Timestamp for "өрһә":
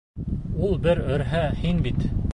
1.17-1.45